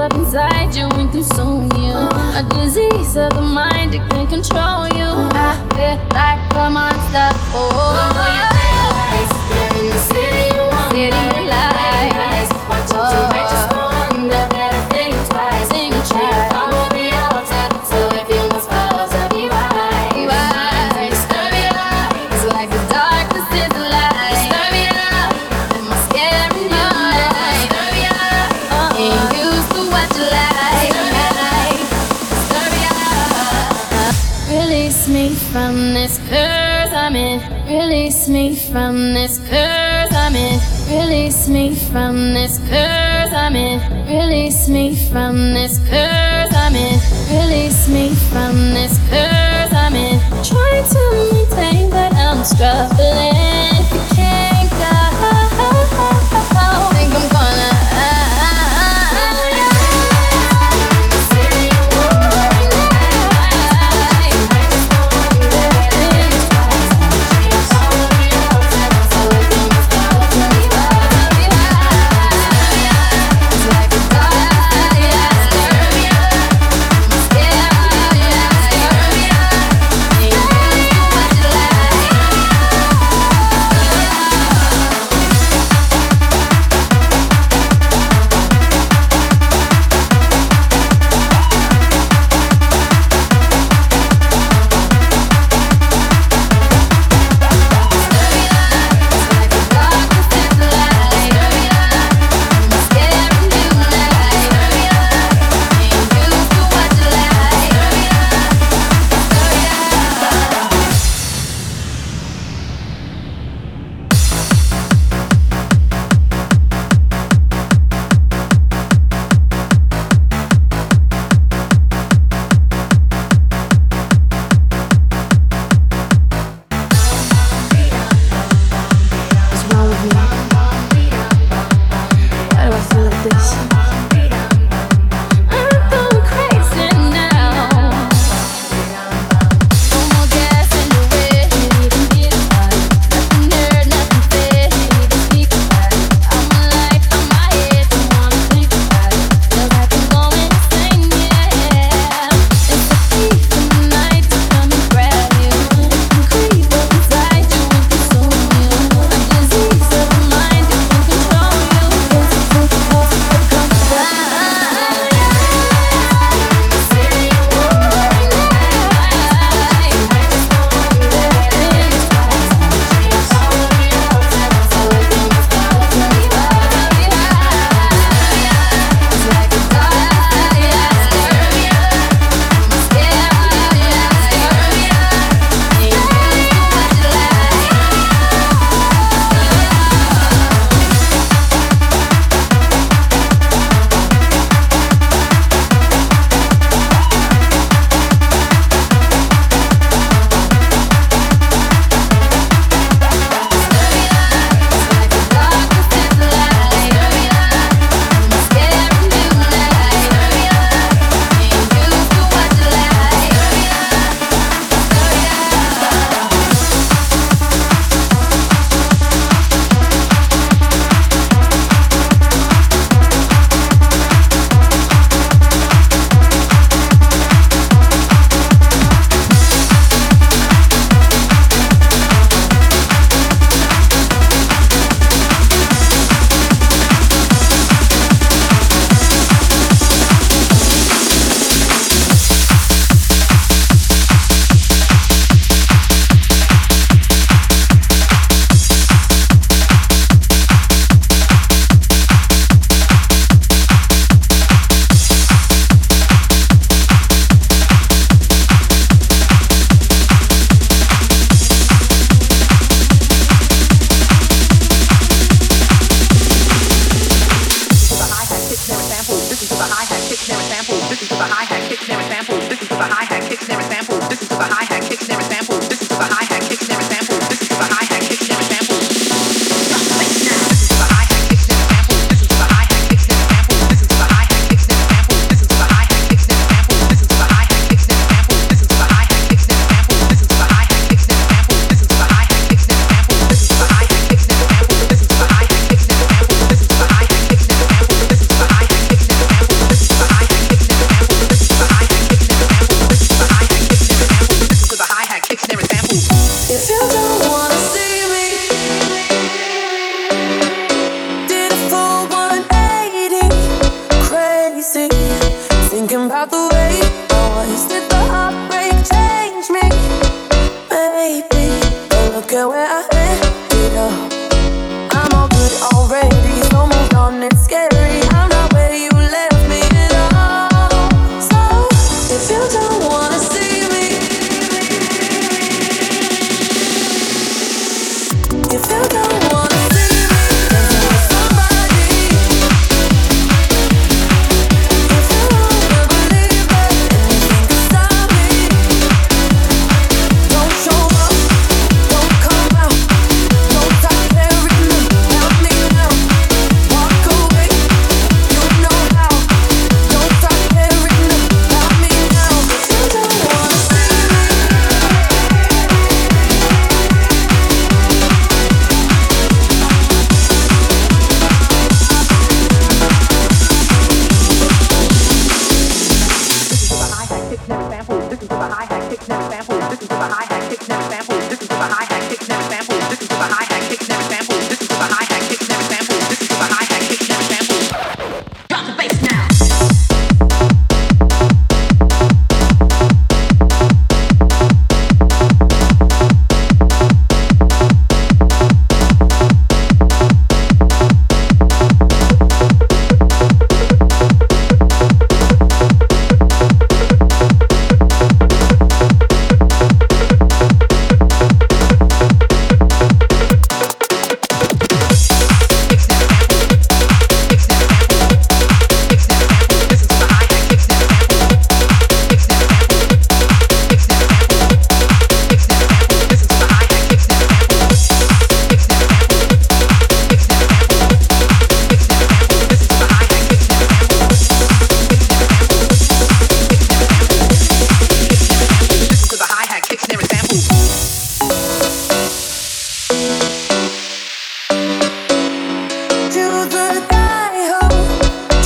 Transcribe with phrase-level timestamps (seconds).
[0.00, 1.92] up inside you and consume you.
[1.92, 5.10] A disease of the mind that can control you.
[5.36, 7.30] I feel like a monster.
[7.52, 7.68] Oh,
[8.34, 8.60] yeah.
[10.08, 10.72] City of
[11.48, 12.48] light.
[12.68, 13.69] Watch out, oh.
[41.90, 43.80] From this curse I'm in.
[44.06, 47.00] Release me from this curse I'm in.
[47.30, 50.20] Release me from this curse I'm in.
[50.44, 51.02] Trying to
[51.32, 52.89] maintain, but I'm struggling.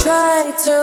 [0.04, 0.82] try to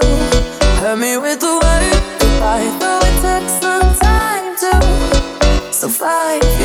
[0.82, 6.61] hurt me with the word goodbye, though it took some time to survive.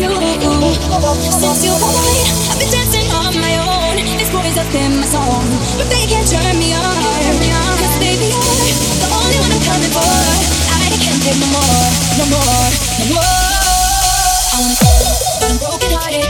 [0.00, 0.12] you.
[1.40, 3.96] Since you I've been dancing on my own.
[3.96, 5.44] These boys up in my song,
[5.76, 6.96] but they can't turn me on.
[8.00, 10.02] Baby, the only one I'm coming for.
[10.02, 11.86] I can't take no more,
[12.18, 12.66] no more,
[12.98, 13.52] no more.
[14.52, 14.76] I wanna
[15.40, 16.26] but I'm broken hearted.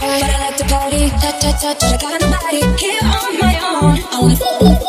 [0.00, 1.82] But I like to party, touch, touch, touch.
[1.84, 3.98] I got nobody here on my own.
[4.12, 4.81] I wanna.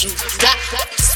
[0.00, 0.08] you
[0.40, 0.56] got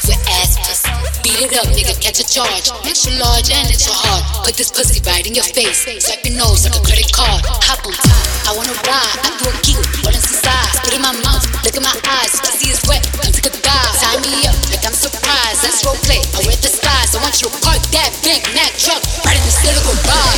[0.05, 0.93] with ass pussy.
[1.25, 2.69] Beat it up, nigga, catch a charge.
[2.85, 4.45] Extra large and extra hard.
[4.45, 5.89] Put this pussy right in your face.
[6.05, 7.41] Swipe your nose like a credit card.
[7.65, 9.17] Hop on top, I wanna ride.
[9.25, 10.69] I do a giggle, roll inside.
[10.85, 12.37] Put in my mouth, look in my eyes.
[12.37, 13.93] pussy is see it's wet, come take a dive.
[13.97, 15.65] tie me up, like I'm surprised.
[15.65, 16.21] That's role play.
[16.37, 17.17] I wear the skies.
[17.17, 20.34] I want you to park that big Mac truck right in the silicone bar.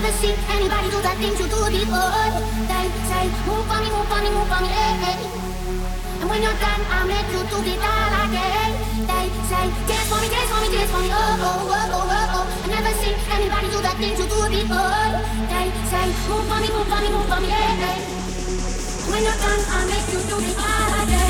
[0.00, 2.32] Never seen anybody do the things you do before.
[2.72, 6.20] They say, move for me, move for me, move for me, eh, eh.
[6.20, 8.70] And when you're done, I'll make you do it all again.
[9.04, 12.16] They say, dance for me, dance for me, dance for me, oh, oh, oh, oh,
[12.16, 12.64] oh, oh.
[12.64, 15.10] I never seen anybody do the things you do before.
[15.52, 18.00] They say, move for me, move for me, move for me, eh, eh.
[19.04, 21.29] When you're done, I'll make you do it all again.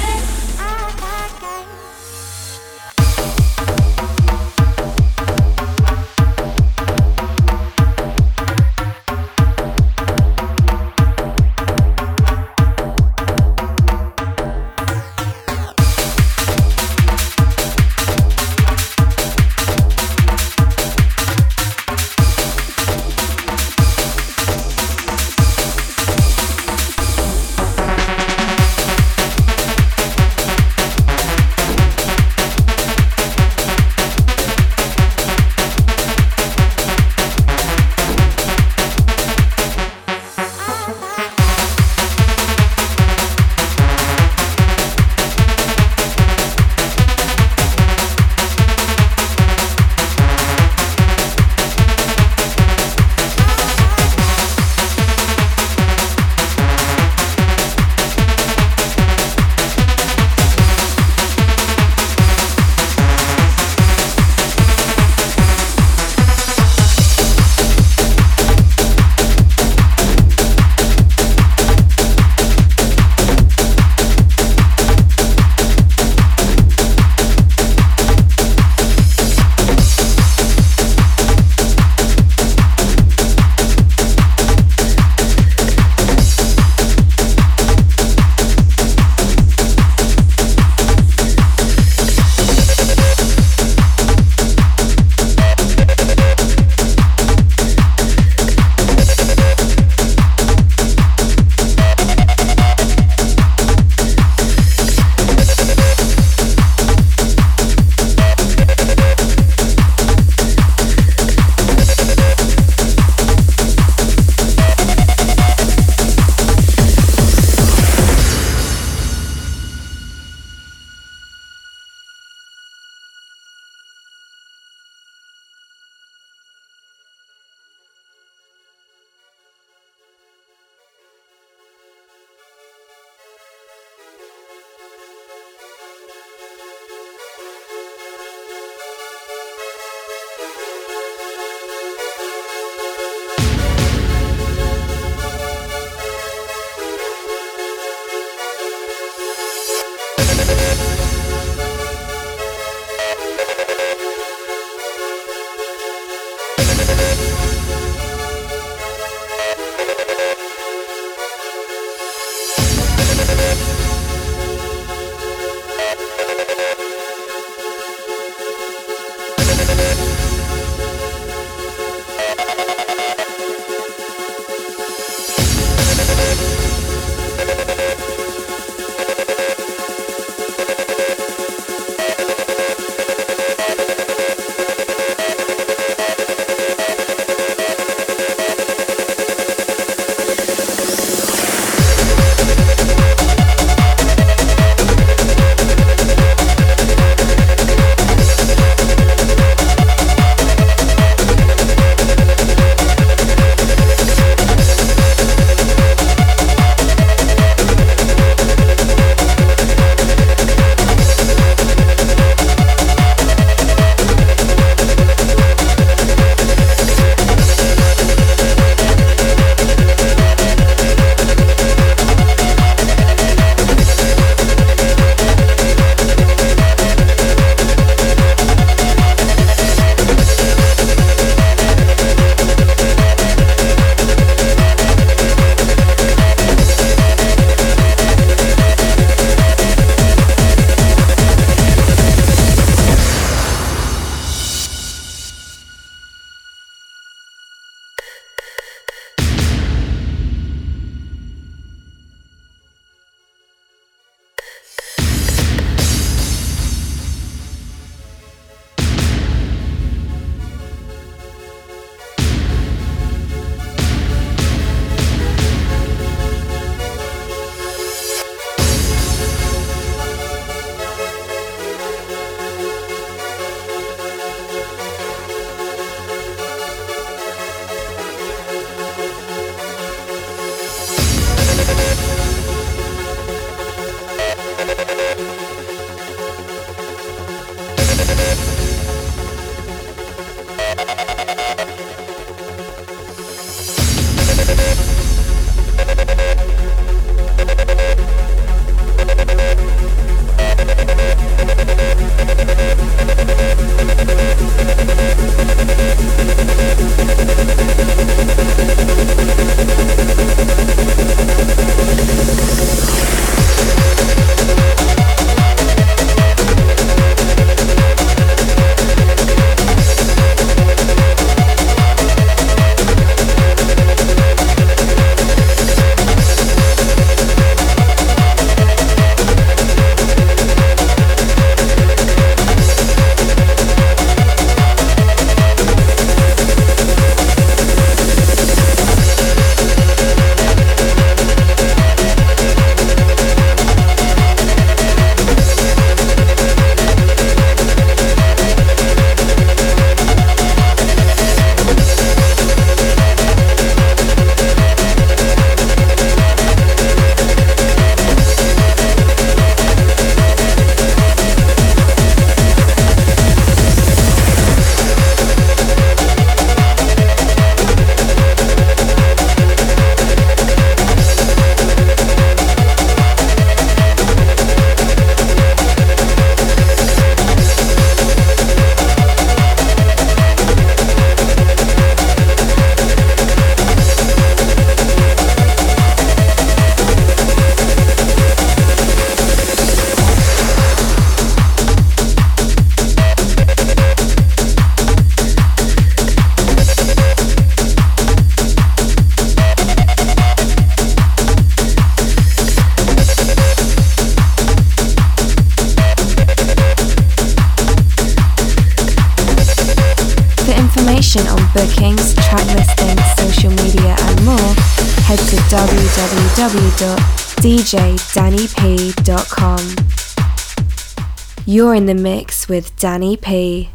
[421.71, 423.71] You're in the mix with Danny P.